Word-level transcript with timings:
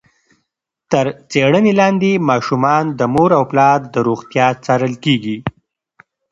تر 0.91 1.05
څېړنې 1.31 1.73
لاندې 1.81 2.11
ماشومان 2.29 2.83
د 2.99 3.01
مور 3.13 3.31
او 3.37 3.43
پلار 3.51 3.79
د 3.93 3.95
روغتیا 4.07 4.47
څارل 4.65 4.93
کېږي. 5.03 5.37